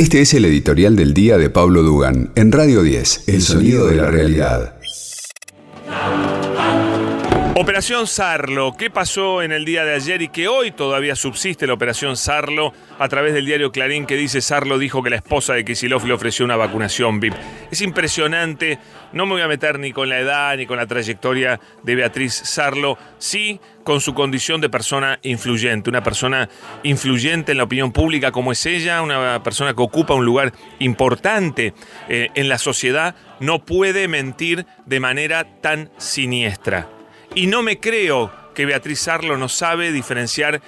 Este 0.00 0.22
es 0.22 0.32
el 0.32 0.46
editorial 0.46 0.96
del 0.96 1.12
día 1.12 1.36
de 1.36 1.50
Pablo 1.50 1.82
Dugan 1.82 2.30
en 2.34 2.52
Radio 2.52 2.82
10, 2.82 3.24
El 3.26 3.42
sonido 3.42 3.86
de 3.86 3.96
la 3.96 4.10
realidad. 4.10 4.79
Operación 7.56 8.06
Sarlo, 8.06 8.74
¿qué 8.78 8.90
pasó 8.90 9.42
en 9.42 9.50
el 9.50 9.64
día 9.64 9.84
de 9.84 9.94
ayer 9.94 10.22
y 10.22 10.28
que 10.28 10.46
hoy 10.46 10.70
todavía 10.70 11.16
subsiste 11.16 11.66
la 11.66 11.72
Operación 11.74 12.16
Sarlo 12.16 12.72
a 12.96 13.08
través 13.08 13.34
del 13.34 13.44
diario 13.44 13.72
Clarín 13.72 14.06
que 14.06 14.14
dice 14.14 14.40
Sarlo 14.40 14.78
dijo 14.78 15.02
que 15.02 15.10
la 15.10 15.16
esposa 15.16 15.54
de 15.54 15.64
Kisilov 15.64 16.06
le 16.06 16.14
ofreció 16.14 16.44
una 16.44 16.54
vacunación 16.54 17.18
VIP? 17.18 17.34
Es 17.72 17.80
impresionante, 17.80 18.78
no 19.12 19.26
me 19.26 19.32
voy 19.32 19.42
a 19.42 19.48
meter 19.48 19.80
ni 19.80 19.92
con 19.92 20.08
la 20.08 20.20
edad 20.20 20.56
ni 20.56 20.64
con 20.64 20.76
la 20.76 20.86
trayectoria 20.86 21.58
de 21.82 21.96
Beatriz 21.96 22.32
Sarlo, 22.34 22.96
sí 23.18 23.60
con 23.82 24.00
su 24.00 24.14
condición 24.14 24.60
de 24.60 24.70
persona 24.70 25.18
influyente, 25.22 25.90
una 25.90 26.04
persona 26.04 26.48
influyente 26.84 27.50
en 27.50 27.58
la 27.58 27.64
opinión 27.64 27.90
pública 27.90 28.30
como 28.30 28.52
es 28.52 28.64
ella, 28.64 29.02
una 29.02 29.42
persona 29.42 29.74
que 29.74 29.82
ocupa 29.82 30.14
un 30.14 30.24
lugar 30.24 30.52
importante 30.78 31.74
eh, 32.08 32.28
en 32.36 32.48
la 32.48 32.58
sociedad, 32.58 33.16
no 33.40 33.64
puede 33.64 34.06
mentir 34.06 34.66
de 34.86 35.00
manera 35.00 35.60
tan 35.60 35.90
siniestra. 35.98 36.99
Y 37.34 37.46
no 37.46 37.62
me 37.62 37.78
creo 37.78 38.32
que 38.54 38.66
Beatriz 38.66 39.06
Arlo 39.06 39.36
no 39.36 39.48
sabe 39.48 39.92
diferenciar 39.92 40.60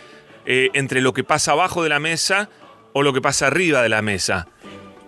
eh, 0.46 0.70
entre 0.74 1.00
lo 1.00 1.12
que 1.12 1.24
pasa 1.24 1.52
abajo 1.52 1.82
de 1.82 1.88
la 1.88 1.98
mesa 1.98 2.48
o 2.92 3.02
lo 3.02 3.12
que 3.12 3.20
pasa 3.20 3.48
arriba 3.48 3.82
de 3.82 3.88
la 3.88 4.00
mesa. 4.00 4.46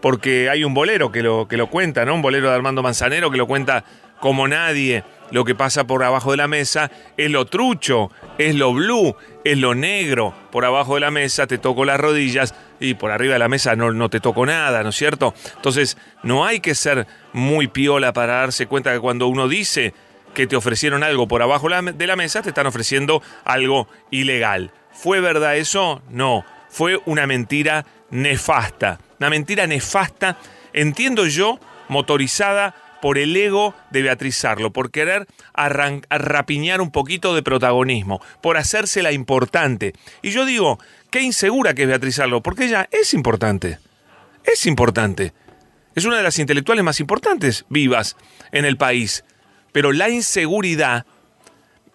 Porque 0.01 0.51
hay 0.51 0.65
un 0.65 0.75
bolero 0.75 1.13
que 1.13 1.23
lo, 1.23 1.47
que 1.49 1.57
lo 1.57 1.69
cuenta, 1.69 2.05
¿no? 2.05 2.15
Un 2.15 2.23
bolero 2.23 2.49
de 2.49 2.57
Armando 2.57 2.83
Manzanero 2.83 3.31
que 3.31 3.39
lo 3.39 3.47
cuenta 3.47 3.85
como 4.21 4.49
nadie. 4.49 5.05
Lo 5.31 5.45
que 5.45 5.55
pasa 5.55 5.87
por 5.87 6.03
abajo 6.03 6.33
de 6.33 6.37
la 6.37 6.49
mesa 6.49 6.91
es 7.17 7.31
lo 7.31 7.47
trucho, 7.47 8.11
es 8.37 8.55
lo 8.55 8.75
blue, 8.75 9.17
es 9.45 9.57
lo 9.57 9.75
negro. 9.75 10.35
Por 10.51 10.65
abajo 10.65 10.95
de 10.95 11.01
la 11.01 11.11
mesa 11.11 11.47
te 11.47 11.59
toco 11.59 11.85
las 11.85 11.99
rodillas 11.99 12.55
y 12.81 12.95
por 12.95 13.11
arriba 13.11 13.35
de 13.35 13.39
la 13.39 13.49
mesa 13.49 13.77
no, 13.77 13.93
no 13.93 14.11
te 14.11 14.21
toco 14.21 14.45
nada, 14.45 14.83
¿no 14.83 14.91
es 14.91 14.97
cierto? 14.97 15.35
Entonces, 15.57 15.97
no 16.23 16.45
hay 16.45 16.61
que 16.61 16.75
ser 16.75 17.07
muy 17.33 17.69
piola 17.69 18.13
para 18.13 18.35
darse 18.41 18.67
cuenta 18.67 18.93
que 18.93 19.01
cuando 19.01 19.29
uno 19.29 19.49
dice 19.49 19.95
que 20.35 20.47
te 20.47 20.57
ofrecieron 20.57 21.03
algo 21.03 21.27
por 21.29 21.43
abajo 21.43 21.69
de 21.69 22.07
la 22.07 22.17
mesa, 22.17 22.43
te 22.43 22.51
están 22.51 22.67
ofreciendo 22.67 23.23
algo 23.45 23.89
ilegal. 24.11 24.73
¿Fue 24.93 25.21
verdad 25.21 25.57
eso? 25.57 26.03
No. 26.11 26.45
Fue 26.69 27.01
una 27.07 27.27
mentira 27.27 27.87
nefasta. 28.11 28.99
Una 29.19 29.31
mentira 29.31 29.67
nefasta, 29.67 30.37
entiendo 30.73 31.27
yo, 31.27 31.59
motorizada 31.89 32.75
por 33.01 33.19
el 33.19 33.37
ego 33.37 33.75
de 33.91 34.03
Beatriz 34.03 34.37
Sarlo, 34.37 34.73
por 34.73 34.91
querer 34.91 35.27
rapiñar 35.55 36.81
un 36.81 36.91
poquito 36.91 37.35
de 37.35 37.43
protagonismo, 37.43 38.21
por 38.41 38.57
hacerse 38.57 39.03
la 39.03 39.13
importante. 39.13 39.93
Y 40.23 40.31
yo 40.31 40.47
digo, 40.47 40.79
qué 41.11 41.21
insegura 41.21 41.75
que 41.75 41.83
es 41.83 41.89
Beatriz 41.89 42.17
Sarlo, 42.17 42.43
porque 42.43 42.65
ella 42.65 42.89
es 42.91 43.15
importante. 43.15 43.79
Es 44.43 44.67
importante. 44.67 45.33
Es 45.95 46.07
una 46.07 46.17
de 46.17 46.23
las 46.23 46.39
intelectuales 46.39 46.85
más 46.85 46.99
importantes 46.99 47.67
vivas 47.69 48.17
en 48.53 48.65
el 48.65 48.77
país 48.77 49.25
pero 49.75 49.91
la 49.91 50.09
inseguridad 50.09 51.05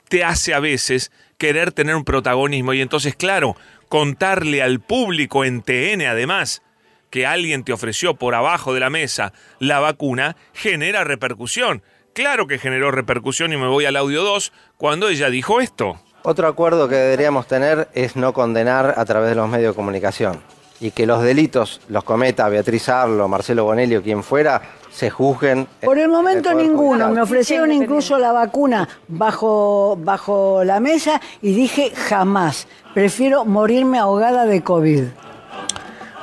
te 0.10 0.26
hace 0.26 0.54
a 0.54 0.60
veces 0.60 1.14
querer 1.38 1.72
tener 1.72 1.96
un 1.96 2.04
protagonismo 2.04 2.74
y 2.74 2.82
entonces, 2.82 3.16
claro, 3.16 3.56
contarle 3.88 4.62
al 4.62 4.82
público 4.82 5.46
en 5.46 5.62
TN 5.62 6.02
además 6.02 6.62
que 7.10 7.26
alguien 7.26 7.64
te 7.64 7.72
ofreció 7.72 8.16
por 8.16 8.36
abajo 8.36 8.74
de 8.74 8.82
la 8.82 8.90
mesa 8.90 9.32
la 9.60 9.80
vacuna 9.80 10.36
genera 10.52 11.06
repercusión. 11.06 11.82
Claro 12.12 12.48
que 12.48 12.60
generó 12.60 12.92
repercusión 12.92 13.54
y 13.54 13.58
me 13.58 13.68
voy 13.68 13.86
al 13.86 13.96
audio 13.96 14.24
2 14.24 14.52
cuando 14.76 15.08
ella 15.08 15.30
dijo 15.30 15.62
esto. 15.62 16.02
Otro 16.24 16.50
acuerdo 16.50 16.90
que 16.90 16.96
deberíamos 16.96 17.48
tener 17.48 17.88
es 17.94 18.18
no 18.18 18.34
condenar 18.34 18.96
a 18.98 19.06
través 19.06 19.30
de 19.30 19.36
los 19.36 19.48
medios 19.48 19.72
de 19.72 19.76
comunicación 19.78 20.42
y 20.80 20.92
que 20.92 21.06
los 21.06 21.22
delitos 21.24 21.82
los 21.90 22.04
cometa 22.04 22.48
Beatriz 22.50 22.90
Arlo, 22.90 23.28
Marcelo 23.28 23.66
Bonelli 23.66 23.96
o 23.96 24.04
quien 24.04 24.24
fuera, 24.24 24.62
se 24.90 25.10
juzguen. 25.10 25.68
Por 25.82 25.98
el 26.00 26.10
momento 26.10 26.54
ninguno. 26.54 27.10
Me 27.10 27.22
ofrecieron 27.22 27.72
incluso 27.72 28.18
la 28.18 28.32
vacuna 28.32 28.88
bajo, 29.08 29.98
bajo 30.00 30.64
la 30.64 30.80
mesa 30.80 31.22
y 31.42 31.54
dije 31.54 31.92
jamás. 31.92 32.68
Prefiero 32.94 33.46
morirme 33.46 34.00
ahogada 34.00 34.46
de 34.46 34.62
COVID. 34.62 35.04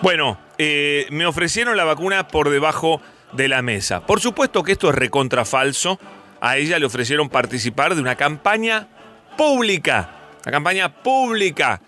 Bueno, 0.03 0.39
eh, 0.59 1.06
me 1.11 1.27
ofrecieron 1.27 1.77
la 1.77 1.84
vacuna 1.84 2.28
por 2.28 2.50
debajo 2.50 3.00
de 3.33 3.49
la 3.49 3.62
mesa. 3.62 4.05
Por 4.06 4.21
supuesto 4.21 4.62
que 4.62 4.72
esto 4.72 4.91
es 4.91 4.95
recontrafalso. 4.95 5.99
A 6.41 6.59
ella 6.59 6.78
le 6.78 6.87
ofrecieron 6.87 7.28
participar 7.28 7.95
de 7.95 8.00
una 8.00 8.16
campaña 8.16 8.89
pública. 9.37 10.11
Una 10.45 10.53
campaña 10.53 11.03
pública 11.03 11.81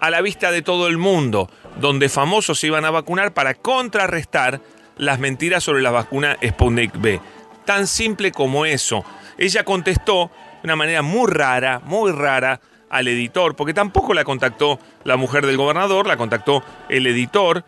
a 0.00 0.10
la 0.10 0.20
vista 0.20 0.50
de 0.50 0.62
todo 0.62 0.86
el 0.86 0.98
mundo, 0.98 1.50
donde 1.80 2.08
famosos 2.08 2.58
se 2.58 2.68
iban 2.68 2.84
a 2.84 2.90
vacunar 2.90 3.34
para 3.34 3.54
contrarrestar 3.54 4.60
las 4.96 5.18
mentiras 5.18 5.62
sobre 5.64 5.82
la 5.82 5.90
vacuna 5.90 6.38
Sputnik 6.44 6.98
B. 7.00 7.20
Tan 7.64 7.86
simple 7.86 8.32
como 8.32 8.64
eso. 8.64 9.04
Ella 9.38 9.64
contestó 9.64 10.30
de 10.62 10.66
una 10.66 10.76
manera 10.76 11.02
muy 11.02 11.30
rara, 11.30 11.80
muy 11.84 12.12
rara, 12.12 12.60
al 12.88 13.08
editor, 13.08 13.56
porque 13.56 13.74
tampoco 13.74 14.14
la 14.14 14.24
contactó 14.24 14.78
la 15.04 15.16
mujer 15.16 15.46
del 15.46 15.56
gobernador, 15.56 16.06
la 16.06 16.16
contactó 16.16 16.62
el 16.88 17.06
editor 17.06 17.64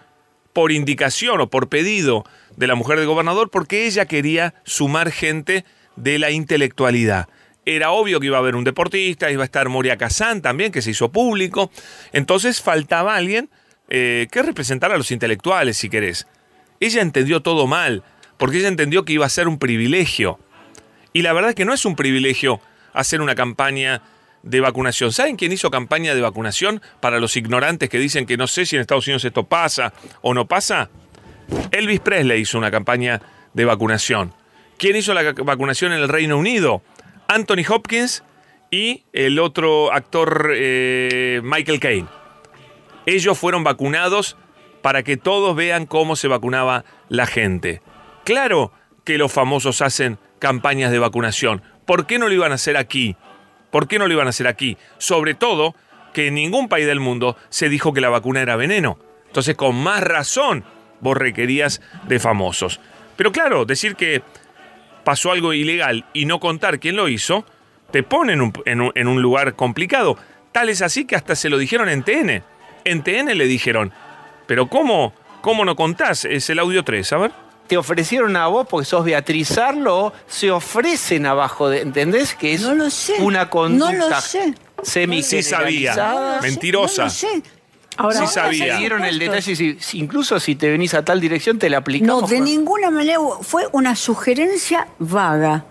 por 0.52 0.72
indicación 0.72 1.40
o 1.40 1.50
por 1.50 1.68
pedido 1.68 2.24
de 2.56 2.66
la 2.66 2.74
mujer 2.74 2.98
del 2.98 3.08
gobernador, 3.08 3.50
porque 3.50 3.86
ella 3.86 4.06
quería 4.06 4.54
sumar 4.64 5.10
gente 5.10 5.64
de 5.96 6.18
la 6.18 6.30
intelectualidad. 6.30 7.28
Era 7.64 7.90
obvio 7.90 8.20
que 8.20 8.26
iba 8.26 8.36
a 8.36 8.40
haber 8.40 8.56
un 8.56 8.64
deportista, 8.64 9.30
iba 9.30 9.42
a 9.42 9.44
estar 9.44 9.68
Moria 9.68 9.98
Kazán 9.98 10.40
también, 10.40 10.72
que 10.72 10.80
se 10.80 10.92
hizo 10.92 11.12
público. 11.12 11.70
Entonces 12.12 12.62
faltaba 12.62 13.14
alguien 13.14 13.50
eh, 13.88 14.28
que 14.30 14.42
representara 14.42 14.94
a 14.94 14.98
los 14.98 15.10
intelectuales, 15.10 15.76
si 15.76 15.88
querés. 15.88 16.26
Ella 16.80 17.02
entendió 17.02 17.40
todo 17.40 17.66
mal, 17.66 18.02
porque 18.36 18.58
ella 18.58 18.68
entendió 18.68 19.04
que 19.04 19.12
iba 19.12 19.26
a 19.26 19.30
ser 19.30 19.48
un 19.48 19.58
privilegio. 19.58 20.38
Y 21.12 21.22
la 21.22 21.32
verdad 21.32 21.50
es 21.50 21.56
que 21.56 21.64
no 21.64 21.72
es 21.72 21.84
un 21.84 21.96
privilegio 21.96 22.60
hacer 22.92 23.20
una 23.20 23.34
campaña 23.34 24.02
de 24.42 24.60
vacunación. 24.60 25.12
¿Saben 25.12 25.36
quién 25.36 25.52
hizo 25.52 25.70
campaña 25.70 26.14
de 26.14 26.20
vacunación 26.20 26.80
para 27.00 27.18
los 27.18 27.36
ignorantes 27.36 27.88
que 27.88 27.98
dicen 27.98 28.26
que 28.26 28.36
no 28.36 28.46
sé 28.46 28.66
si 28.66 28.76
en 28.76 28.82
Estados 28.82 29.06
Unidos 29.06 29.24
esto 29.24 29.44
pasa 29.44 29.92
o 30.22 30.34
no 30.34 30.46
pasa? 30.46 30.90
Elvis 31.70 32.00
Presley 32.00 32.42
hizo 32.42 32.58
una 32.58 32.70
campaña 32.70 33.20
de 33.54 33.64
vacunación. 33.64 34.32
¿Quién 34.78 34.96
hizo 34.96 35.14
la 35.14 35.32
vacunación 35.32 35.92
en 35.92 36.00
el 36.00 36.08
Reino 36.08 36.38
Unido? 36.38 36.82
Anthony 37.26 37.64
Hopkins 37.68 38.22
y 38.70 39.04
el 39.12 39.38
otro 39.38 39.92
actor 39.92 40.52
eh, 40.54 41.40
Michael 41.42 41.80
Caine. 41.80 42.17
Ellos 43.08 43.38
fueron 43.38 43.64
vacunados 43.64 44.36
para 44.82 45.02
que 45.02 45.16
todos 45.16 45.56
vean 45.56 45.86
cómo 45.86 46.14
se 46.14 46.28
vacunaba 46.28 46.84
la 47.08 47.26
gente. 47.26 47.80
Claro 48.24 48.70
que 49.02 49.16
los 49.16 49.32
famosos 49.32 49.80
hacen 49.80 50.18
campañas 50.38 50.90
de 50.90 50.98
vacunación. 50.98 51.62
¿Por 51.86 52.06
qué 52.06 52.18
no 52.18 52.28
lo 52.28 52.34
iban 52.34 52.52
a 52.52 52.56
hacer 52.56 52.76
aquí? 52.76 53.16
¿Por 53.70 53.88
qué 53.88 53.98
no 53.98 54.08
lo 54.08 54.12
iban 54.12 54.26
a 54.26 54.30
hacer 54.30 54.46
aquí? 54.46 54.76
Sobre 54.98 55.32
todo 55.32 55.74
que 56.12 56.26
en 56.26 56.34
ningún 56.34 56.68
país 56.68 56.86
del 56.86 57.00
mundo 57.00 57.38
se 57.48 57.70
dijo 57.70 57.94
que 57.94 58.02
la 58.02 58.10
vacuna 58.10 58.42
era 58.42 58.56
veneno. 58.56 58.98
Entonces, 59.26 59.56
con 59.56 59.74
más 59.74 60.02
razón, 60.02 60.64
vos 61.00 61.16
requerías 61.16 61.80
de 62.08 62.18
famosos. 62.18 62.78
Pero 63.16 63.32
claro, 63.32 63.64
decir 63.64 63.96
que 63.96 64.22
pasó 65.04 65.32
algo 65.32 65.54
ilegal 65.54 66.04
y 66.12 66.26
no 66.26 66.40
contar 66.40 66.78
quién 66.78 66.96
lo 66.96 67.08
hizo, 67.08 67.46
te 67.90 68.02
pone 68.02 68.34
en 68.34 68.42
un, 68.42 68.52
en 68.66 69.08
un 69.08 69.22
lugar 69.22 69.56
complicado. 69.56 70.18
Tal 70.52 70.68
es 70.68 70.82
así 70.82 71.06
que 71.06 71.16
hasta 71.16 71.34
se 71.34 71.48
lo 71.48 71.56
dijeron 71.56 71.88
en 71.88 72.02
TN. 72.02 72.57
En 72.90 73.02
TN 73.02 73.36
le 73.36 73.46
dijeron, 73.46 73.92
pero 74.46 74.68
¿cómo, 74.68 75.12
cómo 75.40 75.64
no 75.64 75.76
contás? 75.76 76.24
Es 76.24 76.48
el 76.50 76.58
audio 76.58 76.84
3, 76.84 77.12
a 77.12 77.16
ver. 77.18 77.32
Te 77.66 77.76
ofrecieron 77.76 78.34
a 78.36 78.46
vos 78.46 78.66
porque 78.68 78.86
sos 78.86 79.04
Beatriz 79.04 79.58
Arlo, 79.58 80.12
se 80.26 80.50
ofrecen 80.50 81.26
abajo 81.26 81.68
de, 81.68 81.82
¿entendés? 81.82 82.34
Que 82.34 82.54
es 82.54 82.62
no 82.62 82.74
lo 82.74 82.88
sé. 82.88 83.14
una 83.20 83.50
conducta 83.50 83.92
no 83.92 84.08
lo 84.08 84.20
sé. 84.20 84.54
semi 84.82 85.22
Sí 85.22 85.42
sabía, 85.42 86.38
mentirosa. 86.40 87.02
No 87.02 87.08
lo 87.08 87.10
sé. 87.10 87.42
sí 88.20 88.26
sabía. 88.26 88.74
Se 88.74 88.78
dieron 88.78 89.04
el 89.04 89.18
detalle, 89.18 89.54
si, 89.54 89.76
incluso 89.98 90.40
si 90.40 90.54
te 90.54 90.70
venís 90.70 90.94
a 90.94 91.04
tal 91.04 91.20
dirección 91.20 91.58
te 91.58 91.68
la 91.68 91.78
aplicamos. 91.78 92.22
No, 92.22 92.28
de 92.28 92.40
ninguna 92.40 92.90
manera 92.90 93.18
fue 93.42 93.64
una 93.72 93.94
sugerencia 93.96 94.88
vaga. 94.98 95.66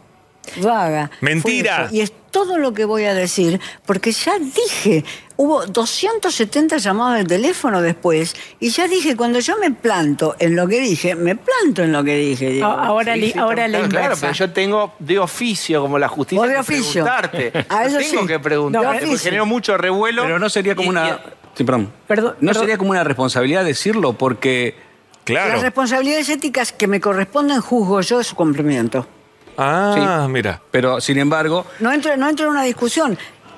Vaga. 0.62 1.10
Mentira. 1.22 1.90
Y 1.92 2.02
es 2.02 2.14
todo 2.32 2.58
lo 2.60 2.74
que 2.74 2.86
voy 2.86 3.06
a 3.06 3.14
decir, 3.14 3.60
porque 3.86 4.12
ya 4.12 4.38
dije, 4.40 5.04
hubo 5.38 5.66
270 5.66 6.78
llamadas 6.78 7.20
de 7.20 7.26
teléfono 7.26 7.82
después, 7.82 8.36
y 8.60 8.70
ya 8.70 8.88
dije, 8.88 9.16
cuando 9.16 9.40
yo 9.40 9.58
me 9.58 9.72
planto 9.72 10.36
en 10.40 10.56
lo 10.56 10.68
que 10.68 10.80
dije, 10.82 11.16
me 11.16 11.36
planto 11.36 11.84
en 11.84 11.92
lo 11.94 12.04
que 12.04 12.18
dije. 12.18 12.62
Ahora, 12.62 13.14
ahora 13.38 13.68
la 13.68 13.88
Claro, 13.88 14.16
pero 14.20 14.34
yo 14.34 14.52
tengo 14.52 14.94
de 15.00 15.20
oficio, 15.20 15.82
como 15.82 15.98
la 16.00 16.08
justicia, 16.10 16.46
de 16.46 16.54
que 16.54 16.60
oficio. 16.60 17.04
preguntarte. 17.06 17.66
A 17.70 17.86
eso 17.86 17.98
tengo 18.00 18.22
sí. 18.22 18.28
que 18.28 18.40
preguntarte, 18.40 19.00
porque 19.06 19.18
generó 19.20 19.46
mucho 19.46 19.78
revuelo. 19.78 20.24
Pero 20.24 20.40
no 20.40 20.50
sería 20.50 20.76
como 20.76 20.88
Y- 20.88 20.90
una. 20.92 21.10
y- 21.10 21.38
Sí, 21.58 21.64
perdón. 21.64 21.92
Perdón, 22.08 22.36
no 22.40 22.48
perdón. 22.50 22.64
sería 22.64 22.78
como 22.78 22.92
una 22.92 23.04
responsabilidad 23.04 23.64
decirlo, 23.66 24.14
porque. 24.14 24.76
Claro. 25.24 25.54
Las 25.54 25.62
responsabilidades 25.64 26.30
éticas 26.30 26.72
que 26.72 26.88
me 26.88 27.02
corresponden 27.02 27.62
juzgo 27.62 28.00
yo 28.02 28.24
su 28.24 28.36
cumplimiento. 28.36 29.06
Ah, 29.58 30.28
mira. 30.30 30.62
Pero 30.72 31.02
sin 31.02 31.18
embargo, 31.18 31.66
No 31.80 31.92
entro, 31.92 32.16
no 32.16 32.30
entro 32.30 32.46
en 32.46 32.52
una 32.52 32.64
discusión. 32.64 33.18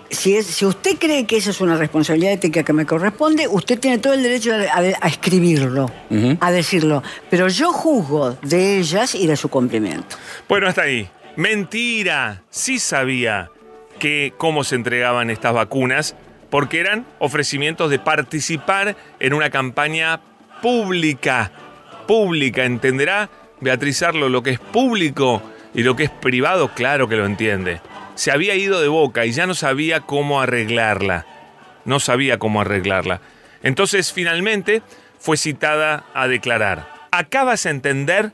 Si, 0.09 0.35
es, 0.35 0.45
si 0.47 0.65
usted 0.65 0.97
cree 0.97 1.25
que 1.25 1.38
esa 1.38 1.51
es 1.51 1.61
una 1.61 1.75
responsabilidad 1.77 2.33
ética 2.33 2.63
que 2.63 2.73
me 2.73 2.85
corresponde, 2.85 3.47
usted 3.47 3.79
tiene 3.79 3.97
todo 4.00 4.13
el 4.13 4.23
derecho 4.23 4.53
a, 4.53 4.57
a- 4.77 4.97
a 5.01 5.07
escribirlo, 5.07 5.91
a 6.39 6.51
decirlo. 6.51 7.03
Pero 7.29 7.47
yo 7.47 7.71
juzgo 7.71 8.38
de 8.41 8.77
ellas 8.79 9.15
y 9.15 9.27
de 9.27 9.35
su 9.35 9.50
cumplimiento. 9.50 10.15
Bueno, 10.47 10.67
hasta 10.67 10.81
ahí. 10.83 11.09
Mentira. 11.35 12.41
Sí 12.50 12.79
sabía 12.79 13.50
que 14.00 14.33
cómo 14.38 14.63
se 14.63 14.75
entregaban 14.75 15.29
estas 15.29 15.53
vacunas, 15.53 16.15
porque 16.50 16.79
eran 16.79 17.05
ofrecimientos 17.19 17.89
de 17.91 18.00
participar 18.00 18.95
en 19.19 19.33
una 19.33 19.50
campaña 19.50 20.19
pública. 20.62 21.51
Pública, 22.07 22.65
¿entenderá? 22.65 23.29
Beatriz 23.62 24.01
Arlo, 24.03 24.29
lo 24.29 24.41
que 24.41 24.51
es 24.51 24.59
público 24.59 25.41
y 25.75 25.83
lo 25.83 25.95
que 25.95 26.05
es 26.05 26.09
privado, 26.09 26.69
claro 26.73 27.07
que 27.07 27.15
lo 27.17 27.25
entiende. 27.25 27.81
Se 28.19 28.31
había 28.31 28.54
ido 28.56 28.81
de 28.81 28.89
boca 28.89 29.25
y 29.25 29.31
ya 29.31 29.48
no 29.48 29.54
sabía 29.54 30.01
cómo 30.01 30.42
arreglarla. 30.42 31.25
No 31.86 32.01
sabía 32.01 32.38
cómo 32.38 32.60
arreglarla. 32.60 33.21
Entonces, 33.63 34.12
finalmente, 34.12 34.81
fue 35.19 35.38
citada 35.38 36.04
a 36.13 36.27
declarar. 36.27 36.92
Acabas 37.12 37.66
a 37.66 37.69
entender 37.69 38.33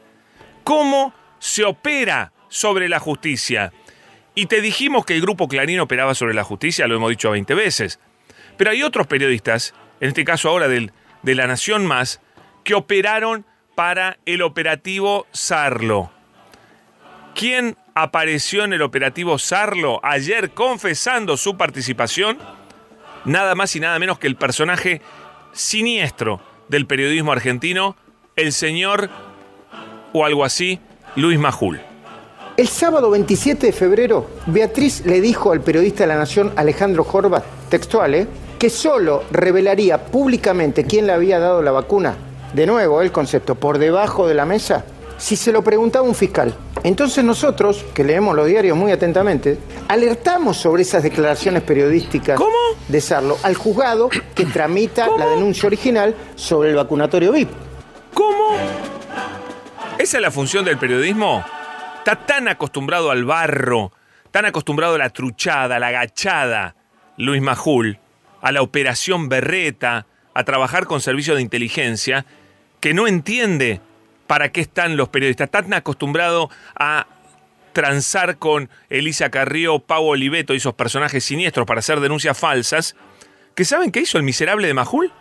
cómo 0.64 1.14
se 1.38 1.66
opera 1.66 2.34
sobre 2.50 2.90
la 2.90 2.98
justicia. 2.98 3.74
Y 4.34 4.48
te 4.48 4.60
dijimos 4.60 5.06
que 5.06 5.14
el 5.14 5.22
grupo 5.22 5.48
Clarín 5.48 5.80
operaba 5.80 6.16
sobre 6.16 6.34
la 6.34 6.44
justicia, 6.44 6.88
lo 6.88 6.96
hemos 6.96 7.12
dicho 7.12 7.30
20 7.30 7.54
veces. 7.54 8.00
Pero 8.58 8.72
hay 8.72 8.82
otros 8.82 9.06
periodistas, 9.06 9.76
en 10.00 10.08
este 10.08 10.26
caso 10.26 10.50
ahora 10.50 10.68
del, 10.68 10.94
de 11.22 11.36
La 11.36 11.46
Nación 11.46 11.86
Más, 11.86 12.22
que 12.64 12.74
operaron 12.74 13.46
para 13.76 14.18
el 14.26 14.42
operativo 14.42 15.28
Sarlo. 15.32 16.12
¿Quién 17.36 17.78
apareció 17.96 18.66
en 18.66 18.74
el 18.74 18.82
operativo 18.82 19.40
Sarlo 19.40 20.02
ayer 20.04 20.52
confesando 20.52 21.38
su 21.38 21.56
participación? 21.56 22.38
Nada 23.24 23.56
más 23.56 23.76
y 23.76 23.80
nada 23.80 23.98
menos 23.98 24.20
que 24.20 24.28
el 24.28 24.36
personaje 24.36 25.02
siniestro 25.54 26.42
del 26.68 26.86
periodismo 26.86 27.32
argentino, 27.32 27.96
el 28.36 28.52
señor, 28.52 29.10
o 30.12 30.26
algo 30.26 30.44
así, 30.44 30.80
Luis 31.16 31.40
Majul. 31.40 31.80
El 32.58 32.68
sábado 32.68 33.10
27 33.10 33.68
de 33.68 33.74
febrero, 33.74 34.30
Beatriz 34.46 35.06
le 35.06 35.22
dijo 35.22 35.54
al 35.54 35.62
periodista 35.62 36.04
de 36.04 36.08
la 36.08 36.18
Nación 36.18 36.52
Alejandro 36.58 37.08
Horvat, 37.10 37.44
textual, 37.70 38.14
¿eh? 38.14 38.28
que 38.60 38.70
solo 38.70 39.24
revelaría 39.32 40.06
públicamente 40.06 40.84
quién 40.84 41.08
le 41.08 41.14
había 41.14 41.40
dado 41.40 41.62
la 41.62 41.72
vacuna, 41.72 42.16
de 42.54 42.66
nuevo 42.66 43.02
el 43.02 43.12
concepto, 43.12 43.56
por 43.56 43.78
debajo 43.78 44.28
de 44.28 44.36
la 44.36 44.46
mesa, 44.46 44.86
si 45.18 45.36
se 45.36 45.52
lo 45.54 45.64
preguntaba 45.64 46.08
un 46.08 46.16
fiscal. 46.16 46.54
Entonces 46.86 47.24
nosotros, 47.24 47.84
que 47.96 48.04
leemos 48.04 48.36
los 48.36 48.46
diarios 48.46 48.78
muy 48.78 48.92
atentamente, 48.92 49.58
alertamos 49.88 50.58
sobre 50.58 50.84
esas 50.84 51.02
declaraciones 51.02 51.64
periodísticas 51.64 52.38
¿Cómo? 52.38 52.56
de 52.88 53.02
Sarlo 53.02 53.40
al 53.42 53.56
juzgado 53.56 54.12
que 54.36 54.46
tramita 54.46 55.08
la 55.18 55.26
denuncia 55.26 55.66
original 55.66 56.16
sobre 56.36 56.70
el 56.70 56.76
vacunatorio 56.76 57.32
VIP. 57.32 57.50
¿Cómo? 58.14 58.56
¿Esa 59.98 60.18
es 60.18 60.22
la 60.22 60.30
función 60.30 60.64
del 60.64 60.78
periodismo? 60.78 61.44
Está 61.98 62.24
tan 62.24 62.48
acostumbrado 62.50 63.10
al 63.10 63.26
barro, 63.26 63.92
tan 64.30 64.46
acostumbrado 64.46 64.94
a 64.94 65.00
la 65.00 65.10
truchada, 65.10 65.78
a 65.78 65.80
la 65.80 65.88
agachada, 65.88 66.76
Luis 67.18 67.42
Majul, 67.42 67.98
a 68.42 68.52
la 68.52 68.62
operación 68.62 69.28
berreta, 69.28 70.06
a 70.36 70.44
trabajar 70.44 70.86
con 70.86 71.02
servicios 71.02 71.38
de 71.38 71.42
inteligencia, 71.42 72.28
que 72.80 72.94
no 72.94 73.08
entiende 73.08 73.82
para 74.28 74.52
qué 74.52 74.62
están 74.62 74.98
los 74.98 75.10
periodistas. 75.10 75.50
Tan 75.50 75.74
acostumbrado 75.74 76.50
a 76.76 77.08
transar 77.74 78.38
con 78.38 78.70
Elisa 78.90 79.30
Carrió, 79.30 79.80
Pau 79.80 80.06
Oliveto 80.06 80.54
y 80.54 80.58
esos 80.58 80.74
personajes 80.74 81.24
siniestros 81.24 81.66
para 81.66 81.80
hacer 81.80 82.00
denuncias 82.00 82.38
falsas, 82.38 82.96
que 83.54 83.66
saben 83.66 83.92
qué 83.92 84.02
hizo 84.02 84.18
el 84.18 84.24
miserable 84.24 84.68
de 84.68 84.74
Majul? 84.74 85.12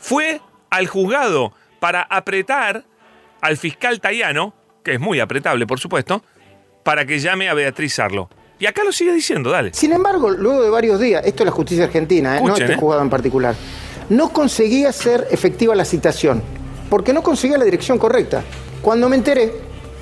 fue 0.00 0.40
al 0.70 0.88
juzgado 0.88 1.52
para 1.78 2.02
apretar 2.02 2.84
al 3.40 3.56
fiscal 3.56 4.00
Tayano, 4.00 4.54
que 4.82 4.94
es 4.94 5.00
muy 5.00 5.20
apretable, 5.20 5.66
por 5.66 5.78
supuesto, 5.78 6.24
para 6.82 7.04
que 7.04 7.18
llame 7.20 7.48
a 7.48 7.54
Beatriz 7.54 7.98
Arlo. 7.98 8.28
Y 8.58 8.66
acá 8.66 8.82
lo 8.82 8.92
sigue 8.92 9.12
diciendo, 9.12 9.50
dale. 9.50 9.72
Sin 9.72 9.92
embargo, 9.92 10.30
luego 10.30 10.62
de 10.62 10.70
varios 10.70 11.00
días, 11.00 11.24
esto 11.24 11.42
es 11.42 11.46
la 11.46 11.52
justicia 11.52 11.84
argentina, 11.84 12.38
¿eh? 12.38 12.42
no 12.42 12.54
este 12.54 12.72
¿eh? 12.72 12.76
juzgado 12.76 13.02
en 13.02 13.10
particular, 13.10 13.54
no 14.08 14.30
conseguía 14.30 14.92
ser 14.92 15.28
efectiva 15.30 15.74
la 15.74 15.84
citación, 15.84 16.42
porque 16.90 17.12
no 17.14 17.22
conseguía 17.22 17.56
la 17.56 17.64
dirección 17.64 17.96
correcta. 17.98 18.42
Cuando 18.82 19.08
me 19.08 19.16
enteré, 19.16 19.52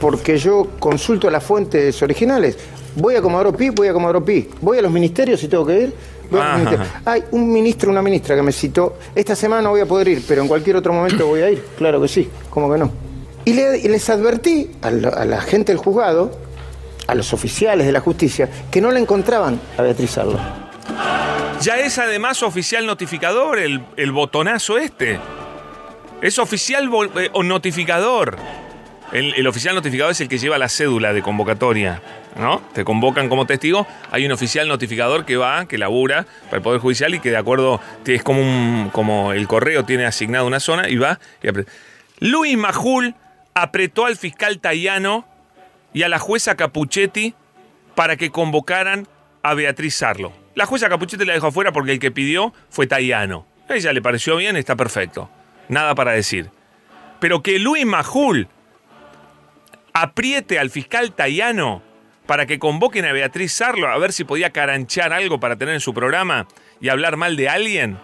porque 0.00 0.38
yo 0.38 0.68
consulto 0.80 1.30
las 1.30 1.44
fuentes 1.44 2.02
originales, 2.02 2.56
voy 2.96 3.14
a 3.14 3.22
Comodoro 3.22 3.52
Pi, 3.52 3.68
voy 3.70 3.88
a 3.88 3.92
Comodoro 3.92 4.24
Pi, 4.24 4.48
voy 4.60 4.78
a 4.78 4.82
los 4.82 4.90
ministerios 4.90 5.38
si 5.40 5.46
tengo 5.48 5.64
que 5.66 5.80
ir. 5.82 5.94
voy 6.30 6.40
a 6.40 6.58
los. 6.58 6.80
Hay 7.04 7.24
un 7.32 7.52
ministro, 7.52 7.90
una 7.90 8.02
ministra 8.02 8.34
que 8.34 8.42
me 8.42 8.52
citó, 8.52 8.96
esta 9.14 9.36
semana 9.36 9.62
no 9.62 9.70
voy 9.70 9.80
a 9.82 9.86
poder 9.86 10.08
ir, 10.08 10.22
pero 10.26 10.42
en 10.42 10.48
cualquier 10.48 10.76
otro 10.76 10.92
momento 10.92 11.26
voy 11.26 11.42
a 11.42 11.50
ir. 11.50 11.62
Claro 11.76 12.00
que 12.00 12.08
sí, 12.08 12.28
¿cómo 12.50 12.72
que 12.72 12.78
no? 12.78 12.90
Y, 13.44 13.52
le- 13.54 13.78
y 13.78 13.88
les 13.88 14.08
advertí 14.10 14.70
a 14.82 14.90
la, 14.90 15.08
a 15.10 15.24
la 15.24 15.40
gente 15.40 15.72
del 15.72 15.78
juzgado, 15.78 16.30
a 17.06 17.14
los 17.14 17.32
oficiales 17.32 17.86
de 17.86 17.92
la 17.92 18.00
justicia, 18.00 18.48
que 18.70 18.80
no 18.80 18.90
la 18.90 18.98
encontraban 18.98 19.58
a 19.78 19.82
Beatriz 19.82 20.18
Arlo. 20.18 20.38
Ya 21.60 21.78
es 21.78 21.98
además 21.98 22.42
oficial 22.42 22.86
notificador 22.86 23.58
el, 23.58 23.84
el 23.96 24.12
botonazo 24.12 24.78
este. 24.78 25.18
Es 26.20 26.38
oficial 26.40 26.90
eh, 27.16 27.30
o 27.32 27.42
notificador. 27.44 28.38
El, 29.12 29.46
oficial 29.46 29.74
notificador 29.74 30.12
es 30.12 30.20
el 30.20 30.28
que 30.28 30.36
lleva 30.36 30.58
la 30.58 30.68
cédula 30.68 31.14
de 31.14 31.22
convocatoria, 31.22 32.02
¿no? 32.36 32.60
Te 32.74 32.84
convocan 32.84 33.30
como 33.30 33.46
testigo, 33.46 33.86
hay 34.10 34.26
un 34.26 34.32
oficial 34.32 34.68
notificador 34.68 35.24
que 35.24 35.38
va, 35.38 35.66
que 35.66 35.78
labura 35.78 36.26
para 36.46 36.56
el 36.56 36.62
Poder 36.62 36.80
Judicial 36.80 37.14
y 37.14 37.20
que 37.20 37.30
de 37.30 37.38
acuerdo, 37.38 37.80
es 38.04 38.22
como, 38.22 38.90
como 38.92 39.32
el 39.32 39.48
correo 39.48 39.86
tiene 39.86 40.04
asignado 40.04 40.46
una 40.46 40.60
zona 40.60 40.90
y 40.90 40.96
va 40.96 41.18
y 41.42 41.48
Luis 42.20 42.58
Majul 42.58 43.14
apretó 43.54 44.04
al 44.04 44.16
fiscal 44.16 44.58
Tayano 44.58 45.26
y 45.94 46.02
a 46.02 46.10
la 46.10 46.18
jueza 46.18 46.54
Capuchetti 46.54 47.34
para 47.94 48.16
que 48.16 48.30
convocaran 48.30 49.08
a 49.42 49.54
Beatriz 49.54 49.94
Sarlo. 49.94 50.32
La 50.54 50.66
jueza 50.66 50.90
Capuchetti 50.90 51.24
la 51.24 51.32
dejó 51.32 51.46
afuera 51.46 51.72
porque 51.72 51.92
el 51.92 51.98
que 51.98 52.10
pidió 52.10 52.52
fue 52.68 52.86
Tayano. 52.86 53.46
A 53.70 53.74
ella 53.74 53.92
le 53.94 54.02
pareció 54.02 54.36
bien, 54.36 54.56
está 54.56 54.76
perfecto. 54.76 55.30
Nada 55.68 55.94
para 55.94 56.12
decir. 56.12 56.50
Pero 57.20 57.42
que 57.42 57.58
Luis 57.58 57.84
Majul 57.84 58.48
apriete 59.92 60.58
al 60.58 60.70
fiscal 60.70 61.12
Tayano 61.12 61.82
para 62.26 62.46
que 62.46 62.58
convoquen 62.58 63.04
a 63.06 63.12
Beatriz 63.12 63.52
Sarlo 63.52 63.88
a 63.88 63.98
ver 63.98 64.12
si 64.12 64.24
podía 64.24 64.50
caranchar 64.50 65.12
algo 65.12 65.40
para 65.40 65.56
tener 65.56 65.74
en 65.74 65.80
su 65.80 65.94
programa 65.94 66.46
y 66.80 66.88
hablar 66.90 67.16
mal 67.16 67.36
de 67.36 67.48
alguien, 67.48 67.98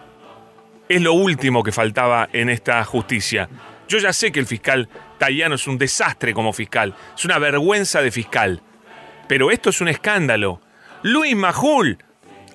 es 0.89 1.01
lo 1.01 1.13
último 1.13 1.63
que 1.63 1.71
faltaba 1.71 2.27
en 2.33 2.49
esta 2.49 2.83
justicia. 2.83 3.49
Yo 3.87 3.99
ya 3.99 4.13
sé 4.13 4.31
que 4.31 4.39
el 4.39 4.47
fiscal 4.47 4.89
Tayano 5.17 5.55
es 5.55 5.67
un 5.67 5.77
desastre 5.77 6.33
como 6.33 6.53
fiscal, 6.53 6.95
es 7.15 7.23
una 7.23 7.37
vergüenza 7.37 8.01
de 8.01 8.11
fiscal. 8.11 8.61
Pero 9.27 9.51
esto 9.51 9.69
es 9.69 9.81
un 9.81 9.87
escándalo. 9.87 10.61
Luis 11.03 11.35
Majul 11.35 11.97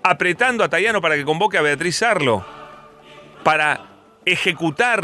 apretando 0.02 0.64
a 0.64 0.68
Tayano 0.68 1.00
para 1.00 1.16
que 1.16 1.24
convoque 1.24 1.58
a 1.58 1.62
Beatriz 1.62 1.96
Sarlo 1.96 2.44
para 3.42 3.89
ejecutar 4.32 5.02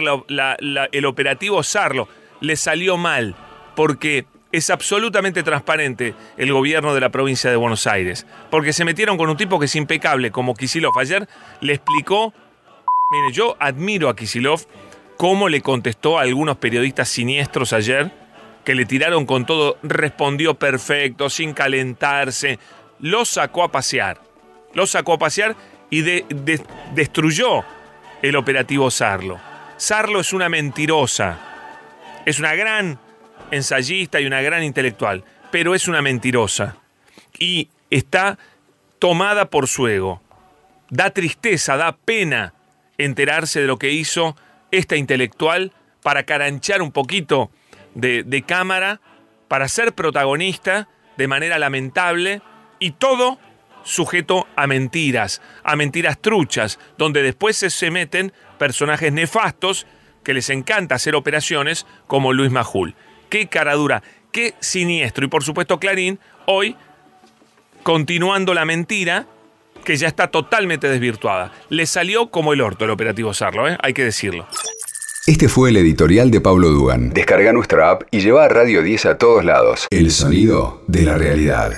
el 0.92 1.04
operativo 1.06 1.62
Sarlo. 1.62 2.08
Le 2.40 2.56
salió 2.56 2.96
mal 2.96 3.34
porque 3.74 4.26
es 4.52 4.70
absolutamente 4.70 5.42
transparente 5.42 6.14
el 6.36 6.52
gobierno 6.52 6.94
de 6.94 7.00
la 7.00 7.10
provincia 7.10 7.50
de 7.50 7.56
Buenos 7.56 7.86
Aires. 7.86 8.26
Porque 8.50 8.72
se 8.72 8.84
metieron 8.84 9.16
con 9.18 9.28
un 9.28 9.36
tipo 9.36 9.58
que 9.58 9.66
es 9.66 9.76
impecable, 9.76 10.30
como 10.30 10.54
Kisilov. 10.54 10.98
Ayer 10.98 11.28
le 11.60 11.74
explicó 11.74 12.32
Mire, 13.10 13.32
yo 13.32 13.56
admiro 13.60 14.08
a 14.08 14.16
Kisilov 14.16 14.62
cómo 15.16 15.48
le 15.48 15.60
contestó 15.60 16.18
a 16.18 16.22
algunos 16.22 16.56
periodistas 16.56 17.08
siniestros 17.08 17.72
ayer, 17.72 18.10
que 18.64 18.74
le 18.74 18.84
tiraron 18.84 19.26
con 19.26 19.46
todo, 19.46 19.78
respondió 19.84 20.54
perfecto, 20.54 21.30
sin 21.30 21.52
calentarse, 21.52 22.58
lo 22.98 23.24
sacó 23.24 23.62
a 23.62 23.70
pasear. 23.70 24.20
Lo 24.74 24.86
sacó 24.86 25.12
a 25.14 25.18
pasear 25.18 25.54
y 25.88 26.00
de- 26.02 26.24
de- 26.28 26.60
destruyó 26.94 27.62
el 28.22 28.36
operativo 28.36 28.90
Sarlo. 28.90 29.40
Sarlo 29.76 30.20
es 30.20 30.32
una 30.32 30.48
mentirosa. 30.48 31.38
Es 32.24 32.38
una 32.38 32.54
gran 32.54 32.98
ensayista 33.50 34.20
y 34.20 34.26
una 34.26 34.40
gran 34.40 34.62
intelectual, 34.62 35.24
pero 35.50 35.74
es 35.74 35.88
una 35.88 36.02
mentirosa. 36.02 36.76
Y 37.38 37.68
está 37.90 38.38
tomada 38.98 39.50
por 39.50 39.68
su 39.68 39.86
ego. 39.86 40.22
Da 40.90 41.10
tristeza, 41.10 41.76
da 41.76 41.96
pena 41.96 42.54
enterarse 42.98 43.60
de 43.60 43.66
lo 43.66 43.78
que 43.78 43.90
hizo 43.90 44.36
esta 44.70 44.96
intelectual 44.96 45.72
para 46.02 46.24
caranchar 46.24 46.82
un 46.82 46.92
poquito 46.92 47.50
de, 47.94 48.22
de 48.22 48.42
cámara, 48.42 49.00
para 49.48 49.68
ser 49.68 49.92
protagonista 49.92 50.88
de 51.16 51.28
manera 51.28 51.58
lamentable 51.58 52.42
y 52.78 52.92
todo 52.92 53.38
sujeto 53.86 54.46
a 54.56 54.66
mentiras, 54.66 55.40
a 55.62 55.76
mentiras 55.76 56.18
truchas, 56.20 56.78
donde 56.98 57.22
después 57.22 57.56
se, 57.56 57.90
meten 57.90 58.32
personajes 58.58 59.12
nefastos 59.12 59.86
que 60.24 60.34
les 60.34 60.50
encanta 60.50 60.96
hacer 60.96 61.14
operaciones 61.14 61.86
como 62.06 62.32
Luis 62.32 62.50
Majul. 62.50 62.94
Qué 63.30 63.46
caradura, 63.46 64.02
qué 64.32 64.54
siniestro. 64.60 65.24
Y 65.24 65.28
por 65.28 65.44
supuesto 65.44 65.78
Clarín, 65.78 66.18
hoy, 66.46 66.76
continuando 67.84 68.52
la 68.54 68.64
mentira, 68.64 69.26
que 69.84 69.96
ya 69.96 70.08
está 70.08 70.28
totalmente 70.28 70.88
desvirtuada. 70.88 71.52
Le 71.68 71.86
salió 71.86 72.30
como 72.30 72.52
el 72.52 72.60
orto 72.60 72.84
el 72.84 72.90
operativo 72.90 73.32
Sarlo, 73.32 73.68
¿eh? 73.68 73.78
hay 73.80 73.94
que 73.94 74.02
decirlo. 74.02 74.48
Este 75.28 75.48
fue 75.48 75.70
el 75.70 75.76
editorial 75.76 76.32
de 76.32 76.40
Pablo 76.40 76.70
Dugan. 76.70 77.10
Descarga 77.10 77.52
nuestra 77.52 77.90
app 77.90 78.02
y 78.10 78.20
lleva 78.20 78.44
a 78.44 78.48
Radio 78.48 78.82
10 78.82 79.06
a 79.06 79.18
todos 79.18 79.44
lados. 79.44 79.86
El 79.90 80.10
sonido 80.10 80.82
de 80.88 81.02
la 81.02 81.18
realidad. 81.18 81.72